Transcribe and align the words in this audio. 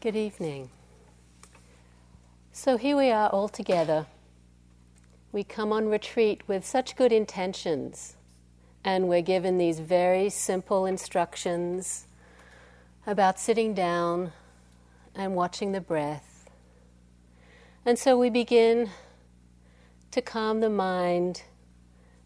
Good 0.00 0.14
evening. 0.14 0.70
So 2.52 2.76
here 2.76 2.96
we 2.96 3.10
are 3.10 3.28
all 3.30 3.48
together. 3.48 4.06
We 5.32 5.42
come 5.42 5.72
on 5.72 5.88
retreat 5.88 6.42
with 6.46 6.64
such 6.64 6.94
good 6.94 7.10
intentions, 7.10 8.14
and 8.84 9.08
we're 9.08 9.22
given 9.22 9.58
these 9.58 9.80
very 9.80 10.30
simple 10.30 10.86
instructions 10.86 12.06
about 13.08 13.40
sitting 13.40 13.74
down 13.74 14.30
and 15.16 15.34
watching 15.34 15.72
the 15.72 15.80
breath. 15.80 16.48
And 17.84 17.98
so 17.98 18.16
we 18.16 18.30
begin 18.30 18.90
to 20.12 20.22
calm 20.22 20.60
the 20.60 20.70
mind 20.70 21.42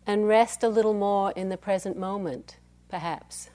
and 0.06 0.28
rest 0.28 0.62
a 0.62 0.68
little 0.68 0.92
more 0.92 1.32
in 1.32 1.48
the 1.48 1.56
present 1.56 1.98
moment, 1.98 2.58
perhaps. 2.90 3.48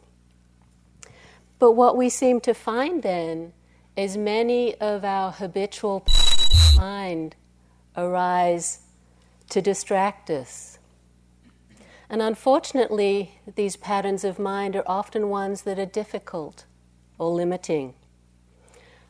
But 1.60 1.74
what 1.74 1.96
we 1.96 2.10
seem 2.10 2.42
to 2.42 2.56
find 2.56 3.04
then 3.04 3.54
is 3.98 4.16
many 4.16 4.76
of 4.76 5.04
our 5.04 5.32
habitual 5.32 6.06
mind 6.76 7.36
arise 7.98 8.82
to 9.50 9.60
distract 9.60 10.30
us. 10.30 10.78
And 12.08 12.22
unfortunately, 12.22 13.40
these 13.56 13.76
patterns 13.76 14.24
of 14.24 14.38
mind 14.38 14.76
are 14.76 14.84
often 14.86 15.30
ones 15.30 15.64
that 15.64 15.80
are 15.80 15.86
difficult 15.86 16.66
or 17.18 17.32
limiting. 17.32 17.96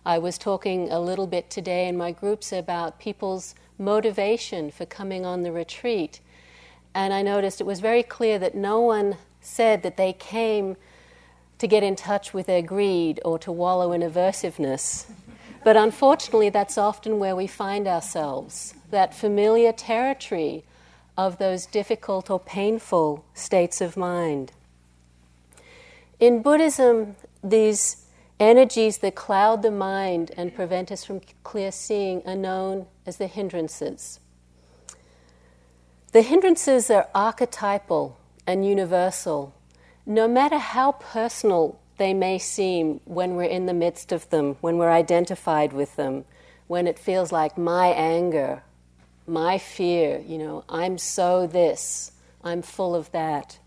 I 0.06 0.20
was 0.20 0.38
talking 0.38 0.90
a 0.90 1.02
little 1.02 1.28
bit 1.28 1.50
today 1.50 1.90
in 1.90 1.98
my 1.98 2.14
groups 2.14 2.54
about 2.54 2.98
people's 2.98 3.56
motivation 3.78 4.72
for 4.72 4.86
coming 4.86 5.26
on 5.26 5.44
the 5.44 5.52
retreat, 5.52 6.22
and 6.96 7.14
I 7.14 7.22
noticed 7.22 7.60
it 7.60 7.68
was 7.68 7.82
very 7.82 8.04
clear 8.04 8.40
that 8.40 8.56
no 8.56 8.80
one 8.80 9.18
said 9.42 9.84
that 9.84 9.98
they 9.98 10.14
came 10.14 10.78
to 11.60 11.68
get 11.68 11.84
in 11.84 11.96
touch 11.96 12.34
with 12.34 12.46
their 12.46 12.62
greed 12.62 13.20
or 13.26 13.40
to 13.40 13.52
wallow 13.52 13.92
in 13.92 14.02
aversiveness. 14.02 15.06
But 15.64 15.76
unfortunately, 15.76 16.50
that's 16.50 16.78
often 16.78 17.20
where 17.20 17.36
we 17.36 17.48
find 17.48 17.88
ourselves 17.88 18.74
that 18.92 19.14
familiar 19.14 19.72
territory 19.72 20.64
of 21.18 21.40
those 21.40 21.66
difficult 21.66 22.30
or 22.30 22.40
painful 22.40 23.26
states 23.34 23.82
of 23.82 23.98
mind. 23.98 24.52
In 26.20 26.42
Buddhism, 26.42 27.16
these 27.44 28.06
energies 28.40 29.00
that 29.00 29.16
cloud 29.16 29.64
the 29.64 29.72
mind 29.72 30.32
and 30.38 30.54
prevent 30.54 30.92
us 30.92 31.04
from 31.04 31.22
clear 31.44 31.72
seeing 31.72 32.22
are 32.26 32.36
known 32.36 32.86
as 33.06 33.18
the 33.18 33.28
hindrances. 33.28 34.20
The 36.12 36.22
hindrances 36.22 36.90
are 36.90 37.08
archetypal 37.14 38.18
and 38.46 38.66
universal 38.66 39.54
no 40.08 40.26
matter 40.26 40.58
how 40.58 40.94
personal 40.94 41.78
they 41.98 42.14
may 42.14 42.40
seem 42.40 43.02
when 43.04 43.36
we're 43.36 43.44
in 43.44 43.66
the 43.66 43.74
midst 43.74 44.14
of 44.14 44.30
them, 44.30 44.56
when 44.62 44.78
we're 44.78 44.90
identified 44.90 45.74
with 45.74 45.98
them, 45.98 46.24
when 46.68 46.88
it 46.88 46.98
feels 46.98 47.34
like 47.34 47.58
my 47.58 47.88
anger, 47.88 48.64
my 49.28 49.58
fear, 49.58 50.20
you 50.26 50.38
know, 50.38 50.64
I'm 50.70 50.98
so 50.98 51.46
this, 51.46 52.14
I'm 52.42 52.62
full 52.62 52.96
of 52.96 53.12
that. 53.12 53.60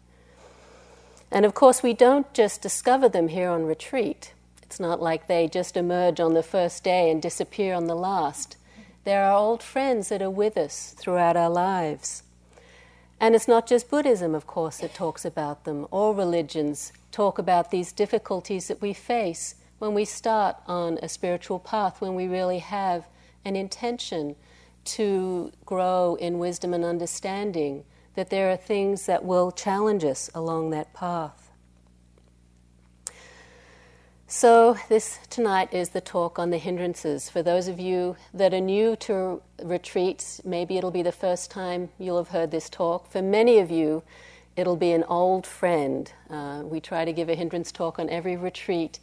And 1.30 1.44
of 1.44 1.52
course, 1.52 1.82
we 1.82 1.92
don't 1.92 2.32
just 2.32 2.62
discover 2.62 3.08
them 3.08 3.28
here 3.28 3.50
on 3.50 3.66
retreat. 3.66 4.32
It's 4.62 4.80
not 4.80 5.02
like 5.02 5.26
they 5.26 5.46
just 5.46 5.76
emerge 5.76 6.20
on 6.20 6.32
the 6.32 6.42
first 6.42 6.82
day 6.82 7.10
and 7.10 7.20
disappear 7.20 7.74
on 7.74 7.84
the 7.84 7.94
last. 7.94 8.56
There 9.04 9.24
are 9.24 9.36
old 9.36 9.62
friends 9.62 10.08
that 10.08 10.22
are 10.22 10.30
with 10.30 10.56
us 10.56 10.94
throughout 10.98 11.36
our 11.36 11.50
lives. 11.50 12.22
And 13.20 13.34
it's 13.34 13.46
not 13.46 13.66
just 13.66 13.90
Buddhism, 13.90 14.34
of 14.34 14.46
course, 14.46 14.78
that 14.78 14.94
talks 14.94 15.26
about 15.26 15.64
them. 15.64 15.86
All 15.90 16.14
religions 16.14 16.90
talk 17.12 17.38
about 17.38 17.70
these 17.70 17.92
difficulties 17.92 18.68
that 18.68 18.80
we 18.80 18.94
face 18.94 19.56
when 19.78 19.92
we 19.92 20.06
start 20.06 20.56
on 20.66 20.98
a 21.02 21.08
spiritual 21.08 21.58
path, 21.58 22.00
when 22.00 22.14
we 22.14 22.26
really 22.26 22.60
have 22.60 23.06
an 23.44 23.56
intention 23.56 24.36
to 24.84 25.52
grow 25.66 26.14
in 26.14 26.38
wisdom 26.38 26.72
and 26.72 26.82
understanding, 26.84 27.84
that 28.14 28.30
there 28.30 28.50
are 28.50 28.56
things 28.56 29.04
that 29.04 29.22
will 29.22 29.52
challenge 29.52 30.02
us 30.02 30.30
along 30.34 30.70
that 30.70 30.92
path. 30.94 31.49
So, 34.32 34.76
this 34.88 35.18
tonight 35.28 35.74
is 35.74 35.88
the 35.88 36.00
talk 36.00 36.38
on 36.38 36.50
the 36.50 36.58
hindrances. 36.58 37.28
For 37.28 37.42
those 37.42 37.66
of 37.66 37.80
you 37.80 38.14
that 38.32 38.54
are 38.54 38.60
new 38.60 38.94
to 38.94 39.42
retreats, 39.60 40.40
maybe 40.44 40.78
it'll 40.78 40.92
be 40.92 41.02
the 41.02 41.10
first 41.10 41.50
time 41.50 41.88
you'll 41.98 42.18
have 42.18 42.28
heard 42.28 42.52
this 42.52 42.70
talk. 42.70 43.10
For 43.10 43.22
many 43.22 43.58
of 43.58 43.72
you, 43.72 44.04
it'll 44.54 44.76
be 44.76 44.92
an 44.92 45.02
old 45.08 45.48
friend. 45.48 46.12
Uh, 46.30 46.62
we 46.62 46.78
try 46.78 47.04
to 47.04 47.12
give 47.12 47.28
a 47.28 47.34
hindrance 47.34 47.72
talk 47.72 47.98
on 47.98 48.08
every 48.08 48.36
retreat. 48.36 49.00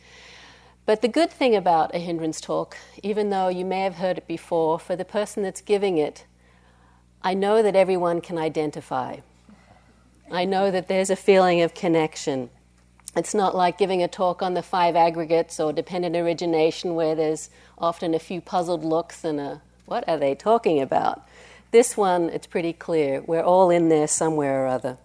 But 0.86 1.02
the 1.02 1.10
good 1.10 1.30
thing 1.30 1.58
about 1.58 1.94
a 1.94 2.00
hindrance 2.00 2.40
talk, 2.40 2.78
even 3.04 3.30
though 3.30 3.50
you 3.50 3.66
may 3.66 3.82
have 3.82 3.96
heard 3.96 4.20
it 4.20 4.28
before, 4.28 4.80
for 4.80 4.96
the 4.96 5.04
person 5.04 5.44
that's 5.44 5.60
giving 5.60 5.98
it, 5.98 6.24
I 7.22 7.34
know 7.34 7.62
that 7.62 7.76
everyone 7.76 8.22
can 8.22 8.38
identify. 8.38 9.18
I 10.32 10.46
know 10.46 10.72
that 10.72 10.88
there's 10.88 11.10
a 11.10 11.18
feeling 11.18 11.60
of 11.60 11.74
connection. 11.74 12.50
It's 13.18 13.34
not 13.34 13.56
like 13.56 13.80
giving 13.80 14.04
a 14.04 14.08
talk 14.08 14.44
on 14.44 14.54
the 14.54 14.62
five 14.62 14.96
aggregates 14.96 15.60
or 15.60 15.74
dependent 15.74 16.16
origination 16.16 16.94
where 16.94 17.16
there's 17.16 17.50
often 17.80 18.14
a 18.14 18.20
few 18.20 18.42
puzzled 18.42 18.86
looks 18.86 19.24
and 19.24 19.40
a 19.40 19.62
what 19.86 20.08
are 20.08 20.18
they 20.18 20.36
talking 20.36 20.82
about? 20.82 21.26
This 21.72 21.98
one, 21.98 22.30
it's 22.30 22.46
pretty 22.46 22.74
clear. 22.74 23.22
We're 23.22 23.42
all 23.42 23.70
in 23.70 23.90
there 23.90 24.08
somewhere 24.08 24.64
or 24.64 24.68
other. 24.68 24.98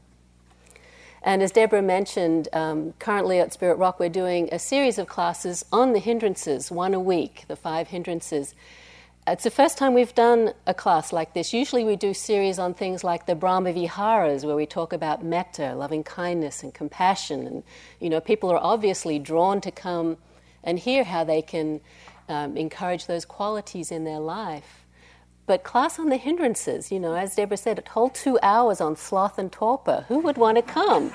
And 1.23 1.41
as 1.41 1.53
Deborah 1.53 1.83
mentioned, 1.83 2.49
um, 2.53 2.95
currently 2.99 3.39
at 3.39 3.53
Spirit 3.53 3.77
Rock, 3.77 4.01
we're 4.01 4.09
doing 4.09 4.49
a 4.51 4.59
series 4.59 4.99
of 4.99 5.07
classes 5.07 5.65
on 5.73 5.93
the 5.93 6.01
hindrances, 6.01 6.71
one 6.71 6.95
a 6.95 7.01
week, 7.01 7.45
the 7.47 7.57
five 7.57 7.89
hindrances. 7.89 8.55
It's 9.25 9.45
the 9.45 9.53
first 9.53 9.79
time 9.79 9.95
we've 9.95 10.15
done 10.17 10.53
a 10.67 10.75
class 10.75 11.13
like 11.13 11.33
this. 11.33 11.53
Usually 11.53 11.85
we 11.85 11.95
do 11.95 12.13
series 12.13 12.59
on 12.59 12.75
things 12.75 13.05
like 13.05 13.27
the 13.27 13.37
Brahma 13.37 13.73
Viharas, 13.73 14.45
where 14.45 14.57
we 14.57 14.67
talk 14.67 14.93
about 14.93 15.25
metta, 15.25 15.77
loving 15.77 16.03
kindness, 16.03 16.65
and 16.65 16.75
compassion. 16.75 17.47
And, 17.47 17.63
you 18.01 18.11
know, 18.11 18.21
people 18.21 18.51
are 18.51 18.59
obviously 18.59 19.21
drawn 19.21 19.61
to 19.61 19.71
come 19.71 20.17
and 20.65 20.77
hear 20.77 21.05
how 21.05 21.23
they 21.23 21.41
can 21.41 21.81
um, 22.29 22.57
encourage 22.57 23.07
those 23.07 23.25
qualities 23.25 23.93
in 23.93 24.03
their 24.03 24.19
life. 24.19 24.85
But 25.47 25.63
class 25.63 26.01
on 26.01 26.09
the 26.09 26.17
hindrances, 26.17 26.91
you 26.91 26.99
know, 26.99 27.15
as 27.15 27.37
Deborah 27.37 27.57
said, 27.57 27.79
a 27.79 27.91
whole 27.91 28.11
two 28.11 28.41
hours 28.43 28.81
on 28.81 28.97
sloth 28.97 29.39
and 29.39 29.53
torpor. 29.53 30.05
Who 30.09 30.19
would 30.19 30.37
want 30.37 30.57
to 30.57 30.63
come? 30.63 31.13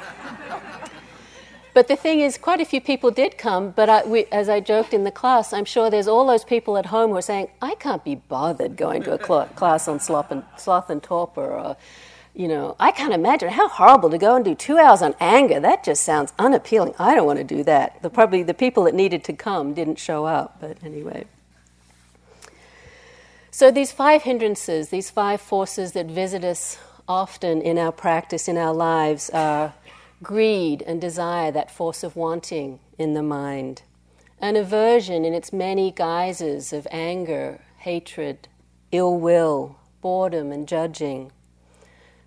But 1.78 1.88
the 1.88 1.96
thing 1.96 2.22
is, 2.22 2.40
quite 2.40 2.60
a 2.60 2.66
few 2.66 2.82
people 2.82 3.12
did 3.12 3.38
come, 3.38 3.70
but 3.70 3.88
I, 3.88 4.04
we, 4.04 4.26
as 4.32 4.50
I 4.50 4.60
joked 4.62 4.96
in 4.96 5.04
the 5.04 5.12
class, 5.12 5.54
I'm 5.54 5.64
sure 5.64 5.92
there's 5.92 6.08
all 6.08 6.26
those 6.26 6.44
people 6.44 6.76
at 6.76 6.88
home 6.88 7.12
who 7.12 7.18
are 7.18 7.22
saying, 7.22 7.50
I 7.62 7.76
can't 7.76 8.04
be 8.04 8.16
bothered 8.16 8.76
going 8.76 9.04
to 9.04 9.14
a 9.14 9.24
cl- 9.24 9.46
class 9.56 9.88
on 9.88 10.00
sloth 10.00 10.32
and, 10.32 10.44
sloth 10.58 10.90
and 10.90 11.04
torpor, 11.04 11.46
or, 11.46 11.60
uh, 11.60 11.76
you 12.34 12.48
know, 12.48 12.76
I 12.80 12.90
can't 12.90 13.14
imagine 13.14 13.50
how 13.50 13.68
horrible 13.68 14.10
to 14.10 14.18
go 14.18 14.36
and 14.36 14.44
do 14.44 14.56
two 14.56 14.80
hours 14.80 15.04
on 15.04 15.14
anger. 15.20 15.60
That 15.60 15.84
just 15.84 16.04
sounds 16.04 16.34
unappealing. 16.40 16.96
I 16.98 17.14
don't 17.14 17.28
want 17.28 17.38
to 17.38 17.44
do 17.44 17.64
that. 17.66 18.02
The, 18.02 18.09
probably 18.09 18.42
the 18.42 18.56
people 18.56 18.86
that 18.86 18.96
needed 18.96 19.24
to 19.26 19.34
come 19.34 19.76
didn't 19.76 20.00
show 20.00 20.26
up, 20.26 20.58
but 20.59 20.78
anyway. 20.84 21.26
So 23.52 23.70
these 23.70 23.92
five 23.92 24.24
hindrances, 24.24 24.90
these 24.90 25.12
five 25.12 25.42
forces 25.42 25.92
that 25.92 26.08
visit 26.08 26.44
us 26.44 26.80
often 27.08 27.62
in 27.62 27.78
our 27.78 27.92
practice, 27.92 28.48
in 28.48 28.58
our 28.58 28.74
lives, 28.74 29.30
are 29.30 29.76
greed 30.23 30.81
and 30.81 31.00
desire, 31.00 31.51
that 31.51 31.72
force 31.72 32.03
of 32.03 32.16
wanting 32.16 32.79
in 32.97 33.13
the 33.13 33.23
mind, 33.23 33.83
an 34.39 34.55
aversion 34.55 35.25
in 35.25 35.33
its 35.33 35.53
many 35.53 35.91
guises 35.91 36.73
of 36.73 36.88
anger, 36.91 37.61
hatred, 37.79 38.47
ill 38.91 39.17
will, 39.17 39.78
boredom, 40.01 40.51
and 40.51 40.67
judging, 40.67 41.31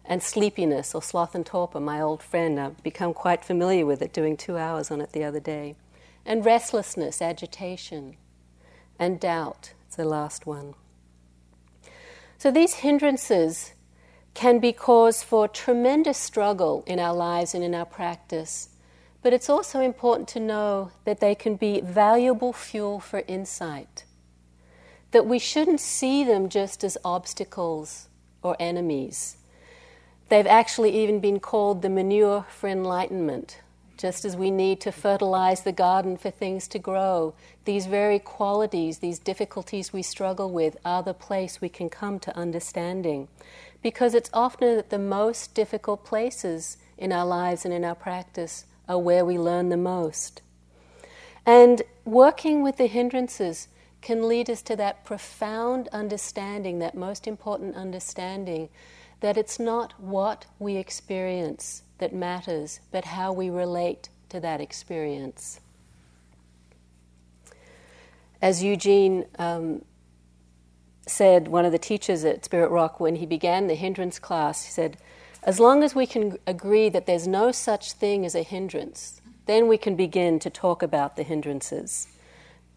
and 0.04 0.22
sleepiness 0.22 0.94
or 0.94 1.02
sloth 1.02 1.34
and 1.34 1.46
torpor, 1.46 1.80
my 1.80 2.00
old 2.00 2.22
friend. 2.22 2.58
I've 2.58 2.82
become 2.82 3.14
quite 3.14 3.44
familiar 3.44 3.86
with 3.86 4.02
it, 4.02 4.12
doing 4.12 4.36
two 4.36 4.56
hours 4.56 4.90
on 4.90 5.00
it 5.00 5.12
the 5.12 5.24
other 5.24 5.40
day, 5.40 5.76
and 6.26 6.44
restlessness, 6.44 7.22
agitation, 7.22 8.16
and 8.98 9.20
doubt. 9.20 9.72
It's 9.86 9.96
the 9.96 10.04
last 10.04 10.46
one. 10.46 10.74
So 12.38 12.50
these 12.50 12.74
hindrances 12.74 13.72
can 14.34 14.58
be 14.58 14.72
cause 14.72 15.22
for 15.22 15.48
tremendous 15.48 16.18
struggle 16.18 16.84
in 16.86 16.98
our 16.98 17.14
lives 17.14 17.54
and 17.54 17.64
in 17.64 17.74
our 17.74 17.84
practice. 17.84 18.68
But 19.22 19.32
it's 19.32 19.50
also 19.50 19.80
important 19.80 20.28
to 20.28 20.40
know 20.40 20.92
that 21.04 21.20
they 21.20 21.34
can 21.34 21.56
be 21.56 21.80
valuable 21.80 22.52
fuel 22.52 23.00
for 23.00 23.22
insight. 23.26 24.04
That 25.10 25.26
we 25.26 25.38
shouldn't 25.38 25.80
see 25.80 26.24
them 26.24 26.48
just 26.48 26.84
as 26.84 26.96
obstacles 27.04 28.08
or 28.42 28.56
enemies. 28.58 29.36
They've 30.28 30.46
actually 30.46 30.96
even 31.02 31.20
been 31.20 31.40
called 31.40 31.82
the 31.82 31.90
manure 31.90 32.46
for 32.48 32.68
enlightenment. 32.68 33.60
Just 33.98 34.24
as 34.24 34.34
we 34.34 34.50
need 34.50 34.80
to 34.80 34.92
fertilize 34.92 35.62
the 35.62 35.72
garden 35.72 36.16
for 36.16 36.30
things 36.30 36.66
to 36.68 36.78
grow, 36.78 37.34
these 37.66 37.84
very 37.84 38.18
qualities, 38.18 38.98
these 38.98 39.18
difficulties 39.18 39.92
we 39.92 40.02
struggle 40.02 40.50
with, 40.50 40.78
are 40.86 41.02
the 41.02 41.12
place 41.12 41.60
we 41.60 41.68
can 41.68 41.90
come 41.90 42.18
to 42.20 42.34
understanding 42.34 43.28
because 43.82 44.14
it's 44.14 44.30
often 44.32 44.76
that 44.76 44.90
the 44.90 44.98
most 44.98 45.54
difficult 45.54 46.04
places 46.04 46.76
in 46.98 47.12
our 47.12 47.26
lives 47.26 47.64
and 47.64 47.72
in 47.72 47.84
our 47.84 47.94
practice 47.94 48.66
are 48.88 48.98
where 48.98 49.24
we 49.24 49.38
learn 49.38 49.68
the 49.68 49.76
most. 49.76 50.42
And 51.46 51.82
working 52.04 52.62
with 52.62 52.76
the 52.76 52.86
hindrances 52.86 53.68
can 54.00 54.28
lead 54.28 54.48
us 54.50 54.62
to 54.62 54.76
that 54.76 55.04
profound 55.04 55.88
understanding, 55.88 56.78
that 56.78 56.94
most 56.94 57.26
important 57.26 57.76
understanding, 57.76 58.68
that 59.20 59.36
it's 59.36 59.58
not 59.58 59.92
what 60.00 60.46
we 60.58 60.76
experience 60.76 61.82
that 61.98 62.14
matters, 62.14 62.80
but 62.90 63.04
how 63.04 63.32
we 63.32 63.50
relate 63.50 64.08
to 64.30 64.40
that 64.40 64.60
experience. 64.60 65.60
As 68.40 68.62
Eugene 68.62 69.26
um, 69.38 69.84
said, 71.10 71.48
one 71.48 71.64
of 71.64 71.72
the 71.72 71.78
teachers 71.78 72.24
at 72.24 72.44
Spirit 72.44 72.70
Rock, 72.70 73.00
when 73.00 73.16
he 73.16 73.26
began 73.26 73.66
the 73.66 73.74
hindrance 73.74 74.18
class, 74.18 74.64
he 74.64 74.70
said, 74.70 74.96
As 75.42 75.60
long 75.60 75.82
as 75.82 75.94
we 75.94 76.06
can 76.06 76.38
agree 76.46 76.88
that 76.88 77.06
there's 77.06 77.26
no 77.26 77.52
such 77.52 77.92
thing 77.92 78.24
as 78.24 78.34
a 78.34 78.42
hindrance, 78.42 79.20
then 79.46 79.68
we 79.68 79.76
can 79.76 79.96
begin 79.96 80.38
to 80.38 80.48
talk 80.48 80.82
about 80.82 81.16
the 81.16 81.22
hindrances. 81.22 82.08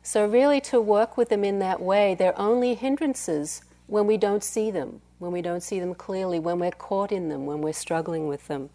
So, 0.02 0.26
really, 0.26 0.60
to 0.62 0.82
work 0.82 1.16
with 1.16 1.30
them 1.30 1.44
in 1.44 1.60
that 1.60 1.82
way, 1.82 2.14
they're 2.14 2.38
only 2.38 2.76
hindrances 2.76 3.62
when 3.88 4.08
we 4.08 4.18
don't 4.18 4.44
see 4.44 4.72
them, 4.72 5.02
when 5.20 5.32
we 5.32 5.42
don't 5.42 5.64
see 5.64 5.80
them 5.80 5.96
clearly, 5.96 6.40
when 6.40 6.60
we're 6.60 6.72
caught 6.72 7.12
in 7.12 7.30
them, 7.30 7.46
when 7.46 7.62
we're 7.62 7.74
struggling 7.74 8.28
with 8.28 8.48
them. 8.48 8.70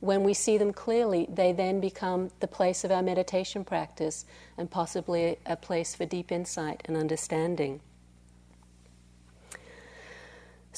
When 0.00 0.22
we 0.22 0.34
see 0.34 0.58
them 0.58 0.72
clearly, 0.72 1.26
they 1.30 1.52
then 1.52 1.80
become 1.80 2.30
the 2.40 2.46
place 2.46 2.84
of 2.84 2.90
our 2.90 3.02
meditation 3.02 3.64
practice 3.64 4.26
and 4.58 4.70
possibly 4.70 5.38
a 5.46 5.56
place 5.56 5.94
for 5.94 6.04
deep 6.04 6.30
insight 6.30 6.82
and 6.84 6.96
understanding. 6.96 7.80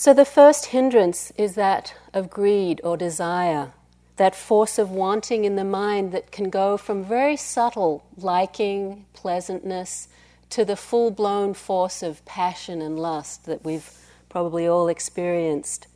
So, 0.00 0.15
the 0.15 0.25
first 0.25 0.67
hindrance 0.67 1.33
is 1.37 1.56
that 1.56 1.93
of 2.15 2.31
greed 2.31 2.81
or 2.85 2.97
desire 2.97 3.73
that 4.15 4.37
force 4.37 4.79
of 4.79 4.93
wanting 4.93 5.45
in 5.45 5.56
the 5.56 5.65
mind 5.65 6.12
that 6.12 6.31
can 6.31 6.50
go 6.50 6.77
from 6.77 7.03
very 7.03 7.37
subtle 7.37 8.05
liking, 8.17 9.06
pleasantness, 9.12 10.06
to 10.50 10.65
the 10.65 10.77
full 10.77 11.11
blown 11.11 11.53
force 11.53 12.00
of 12.00 12.25
passion 12.25 12.81
and 12.81 12.97
lust 12.97 13.45
that 13.47 13.65
we've 13.65 13.91
probably 14.29 14.69
all 14.69 14.87
experienced. 14.87 15.89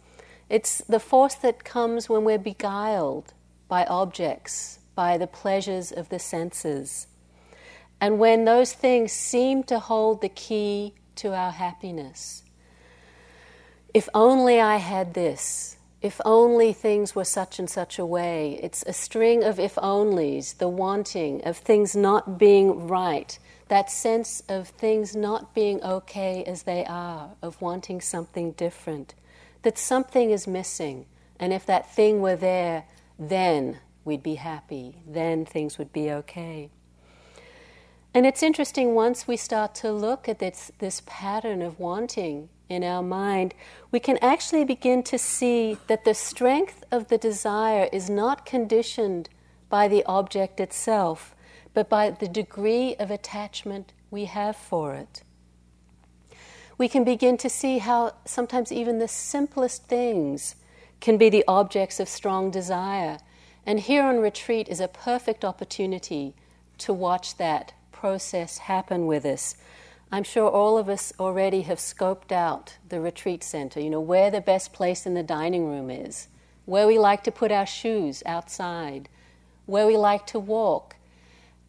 It's 0.48 0.78
the 0.78 0.98
force 0.98 1.36
that 1.36 1.62
comes 1.62 2.08
when 2.08 2.24
we're 2.24 2.38
beguiled 2.38 3.32
by 3.68 3.84
objects, 3.84 4.80
by 4.96 5.16
the 5.16 5.28
pleasures 5.28 5.92
of 5.92 6.08
the 6.08 6.18
senses. 6.18 7.06
And 8.00 8.18
when 8.18 8.46
those 8.46 8.72
things 8.72 9.12
seem 9.12 9.62
to 9.62 9.78
hold 9.78 10.22
the 10.22 10.28
key 10.28 10.94
to 11.14 11.32
our 11.36 11.52
happiness. 11.52 12.42
If 13.94 14.08
only 14.14 14.58
I 14.58 14.76
had 14.76 15.12
this, 15.12 15.76
if 16.00 16.18
only 16.24 16.72
things 16.72 17.14
were 17.14 17.24
such 17.24 17.58
and 17.58 17.68
such 17.68 17.98
a 17.98 18.06
way. 18.06 18.58
It's 18.62 18.82
a 18.86 18.92
string 18.92 19.44
of 19.44 19.60
if 19.60 19.74
onlys, 19.76 20.56
the 20.56 20.68
wanting 20.68 21.44
of 21.44 21.58
things 21.58 21.94
not 21.94 22.38
being 22.38 22.88
right, 22.88 23.38
that 23.68 23.90
sense 23.90 24.42
of 24.48 24.68
things 24.68 25.14
not 25.14 25.54
being 25.54 25.82
okay 25.82 26.42
as 26.44 26.64
they 26.64 26.84
are, 26.86 27.30
of 27.42 27.60
wanting 27.60 28.00
something 28.00 28.52
different, 28.52 29.14
that 29.60 29.78
something 29.78 30.30
is 30.30 30.46
missing. 30.46 31.06
And 31.38 31.52
if 31.52 31.66
that 31.66 31.94
thing 31.94 32.20
were 32.20 32.36
there, 32.36 32.84
then 33.18 33.78
we'd 34.04 34.22
be 34.22 34.36
happy, 34.36 34.96
then 35.06 35.44
things 35.44 35.78
would 35.78 35.92
be 35.92 36.10
okay. 36.10 36.70
And 38.14 38.26
it's 38.26 38.42
interesting 38.42 38.94
once 38.94 39.26
we 39.26 39.38
start 39.38 39.74
to 39.76 39.90
look 39.90 40.28
at 40.28 40.38
this, 40.38 40.70
this 40.78 41.02
pattern 41.06 41.62
of 41.62 41.80
wanting 41.80 42.50
in 42.68 42.84
our 42.84 43.02
mind, 43.02 43.54
we 43.90 44.00
can 44.00 44.18
actually 44.18 44.64
begin 44.64 45.02
to 45.04 45.18
see 45.18 45.78
that 45.86 46.04
the 46.04 46.14
strength 46.14 46.84
of 46.90 47.08
the 47.08 47.16
desire 47.16 47.88
is 47.90 48.10
not 48.10 48.44
conditioned 48.44 49.30
by 49.70 49.88
the 49.88 50.04
object 50.04 50.60
itself, 50.60 51.34
but 51.72 51.88
by 51.88 52.10
the 52.10 52.28
degree 52.28 52.94
of 52.96 53.10
attachment 53.10 53.94
we 54.10 54.26
have 54.26 54.56
for 54.56 54.94
it. 54.94 55.22
We 56.76 56.88
can 56.88 57.04
begin 57.04 57.38
to 57.38 57.48
see 57.48 57.78
how 57.78 58.12
sometimes 58.26 58.70
even 58.70 58.98
the 58.98 59.08
simplest 59.08 59.86
things 59.86 60.56
can 61.00 61.16
be 61.16 61.30
the 61.30 61.44
objects 61.48 61.98
of 61.98 62.08
strong 62.08 62.50
desire. 62.50 63.18
And 63.64 63.80
here 63.80 64.04
on 64.04 64.18
retreat 64.18 64.68
is 64.68 64.80
a 64.80 64.88
perfect 64.88 65.44
opportunity 65.44 66.34
to 66.78 66.92
watch 66.92 67.38
that 67.38 67.72
process 68.02 68.58
happen 68.58 69.06
with 69.06 69.24
us 69.24 69.54
I'm 70.14 70.24
sure 70.24 70.50
all 70.50 70.76
of 70.76 70.90
us 70.90 71.14
already 71.18 71.62
have 71.62 71.78
scoped 71.78 72.32
out 72.32 72.76
the 72.86 73.00
retreat 73.00 73.42
center, 73.42 73.80
you 73.80 73.88
know, 73.88 74.00
where 74.00 74.30
the 74.30 74.42
best 74.42 74.74
place 74.74 75.06
in 75.06 75.14
the 75.14 75.22
dining 75.22 75.66
room 75.66 75.88
is, 75.90 76.28
where 76.66 76.86
we 76.86 76.98
like 76.98 77.24
to 77.24 77.32
put 77.32 77.50
our 77.50 77.64
shoes 77.64 78.22
outside, 78.26 79.08
where 79.64 79.86
we 79.86 79.96
like 79.96 80.26
to 80.26 80.38
walk. 80.38 80.96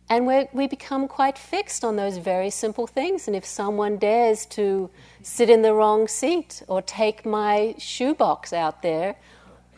And 0.10 0.26
where 0.26 0.50
we 0.52 0.68
become 0.68 1.08
quite 1.08 1.38
fixed 1.38 1.86
on 1.86 1.96
those 1.96 2.18
very 2.18 2.50
simple 2.50 2.86
things. 2.86 3.28
And 3.28 3.36
if 3.36 3.46
someone 3.46 3.96
dares 3.96 4.46
to 4.48 4.90
sit 5.22 5.50
in 5.50 5.62
the 5.62 5.74
wrong 5.74 6.10
seat 6.10 6.62
or 6.68 6.82
take 6.82 7.26
my 7.26 7.76
shoebox 7.78 8.52
out 8.52 8.82
there, 8.82 9.16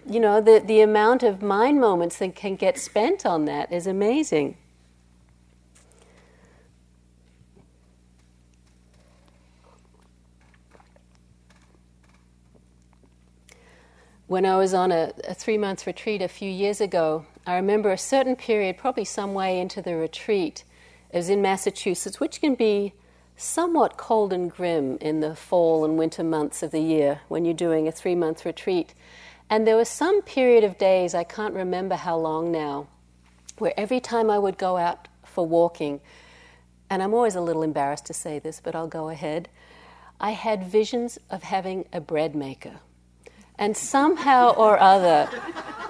you 0.10 0.20
know, 0.20 0.42
the, 0.42 0.60
the 0.66 0.82
amount 0.82 1.22
of 1.22 1.44
mind 1.44 1.80
moments 1.80 2.18
that 2.18 2.36
can 2.36 2.56
get 2.56 2.80
spent 2.80 3.28
on 3.28 3.46
that 3.46 3.72
is 3.72 3.86
amazing. 3.86 4.58
When 14.28 14.44
I 14.44 14.58
was 14.58 14.74
on 14.74 14.92
a, 14.92 15.14
a 15.28 15.36
three 15.36 15.58
month 15.58 15.86
retreat 15.86 16.20
a 16.20 16.28
few 16.28 16.50
years 16.50 16.82
ago, 16.82 17.28
I 17.46 17.56
remember 17.58 17.92
a 17.92 17.98
certain 17.98 18.36
period, 18.36 18.76
probably 18.76 19.06
some 19.06 19.36
way 19.36 19.60
into 19.60 19.84
the 19.84 19.96
retreat, 19.96 20.64
it 21.12 21.18
was 21.18 21.30
in 21.30 21.44
Massachusetts, 21.44 22.20
which 22.20 22.42
can 22.42 22.56
be 22.56 22.94
somewhat 23.38 23.98
cold 23.98 24.34
and 24.34 24.52
grim 24.52 24.98
in 25.00 25.20
the 25.20 25.36
fall 25.36 25.86
and 25.86 25.96
winter 25.96 26.24
months 26.24 26.64
of 26.64 26.72
the 26.72 26.80
year 26.80 27.22
when 27.28 27.46
you're 27.46 27.54
doing 27.54 27.88
a 27.88 27.92
three 27.92 28.16
month 28.16 28.46
retreat. 28.46 28.96
And 29.48 29.68
there 29.68 29.78
was 29.78 29.90
some 29.90 30.24
period 30.24 30.64
of 30.64 30.80
days, 30.80 31.14
I 31.14 31.24
can't 31.24 31.54
remember 31.54 31.94
how 31.94 32.18
long 32.18 32.52
now, 32.52 32.88
where 33.60 33.76
every 33.78 34.00
time 34.00 34.32
I 34.32 34.40
would 34.40 34.58
go 34.58 34.78
out 34.78 35.08
for 35.24 35.46
walking, 35.46 36.02
and 36.90 37.04
I'm 37.04 37.14
always 37.14 37.36
a 37.36 37.42
little 37.42 37.62
embarrassed 37.62 38.08
to 38.08 38.14
say 38.14 38.40
this, 38.40 38.60
but 38.60 38.74
I'll 38.76 38.88
go 38.88 39.10
ahead, 39.10 39.50
I 40.20 40.32
had 40.32 40.64
visions 40.64 41.20
of 41.30 41.44
having 41.44 41.86
a 41.94 42.02
bread 42.02 42.34
maker. 42.34 42.80
And 43.58 43.76
somehow 43.78 44.54
or 44.54 44.78
other, 44.80 45.30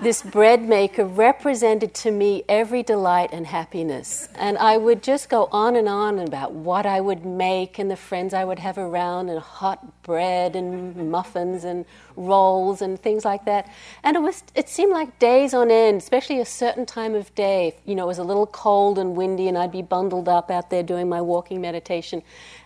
this 0.01 0.21
bread 0.21 0.61
maker 0.61 1.05
represented 1.05 1.93
to 1.95 2.11
me 2.11 2.43
every 2.47 2.83
delight 2.83 3.29
and 3.31 3.47
happiness. 3.47 4.27
And 4.35 4.57
I 4.57 4.77
would 4.77 5.01
just 5.01 5.29
go 5.29 5.47
on 5.51 5.75
and 5.75 5.87
on 5.87 6.19
about 6.19 6.51
what 6.51 6.85
I 6.85 7.01
would 7.01 7.25
make 7.25 7.79
and 7.79 7.89
the 7.89 7.95
friends 7.95 8.33
I 8.33 8.43
would 8.43 8.59
have 8.59 8.77
around, 8.77 9.29
and 9.29 9.39
hot 9.39 10.03
bread 10.03 10.55
and 10.55 11.09
muffins 11.09 11.63
and 11.63 11.85
rolls 12.15 12.81
and 12.81 13.01
things 13.01 13.25
like 13.25 13.45
that. 13.45 13.71
And 14.03 14.15
it, 14.15 14.21
was, 14.21 14.43
it 14.53 14.69
seemed 14.69 14.91
like 14.91 15.17
days 15.17 15.53
on 15.53 15.71
end, 15.71 15.97
especially 15.97 16.39
a 16.39 16.45
certain 16.45 16.85
time 16.85 17.15
of 17.15 17.33
day. 17.33 17.75
You 17.85 17.95
know, 17.95 18.03
it 18.03 18.07
was 18.07 18.19
a 18.19 18.23
little 18.23 18.47
cold 18.47 18.99
and 18.99 19.15
windy, 19.15 19.47
and 19.47 19.57
I'd 19.57 19.71
be 19.71 19.81
bundled 19.81 20.29
up 20.29 20.51
out 20.51 20.69
there 20.69 20.83
doing 20.83 21.09
my 21.09 21.21
walking 21.21 21.61
meditation. 21.61 22.21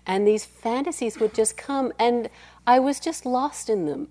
And 0.05 0.27
these 0.27 0.45
fantasies 0.45 1.19
would 1.19 1.33
just 1.33 1.55
come, 1.55 1.93
and 1.99 2.29
I 2.67 2.79
was 2.79 2.99
just 2.99 3.25
lost 3.25 3.69
in 3.69 3.85
them 3.85 4.09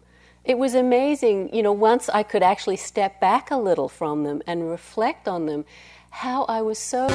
it 0.49 0.59
was 0.59 0.75
amazing, 0.75 1.55
you 1.55 1.63
know, 1.63 1.73
once 1.73 2.09
I 2.09 2.23
could 2.23 2.43
actually 2.43 2.79
step 2.79 3.21
back 3.21 3.51
a 3.51 3.57
little 3.57 3.89
from 3.89 4.25
them 4.25 4.41
and 4.47 4.71
reflect 4.71 5.29
on 5.29 5.45
them, 5.45 5.67
how 6.09 6.45
I 6.45 6.63
was 6.63 6.79
so 6.79 7.07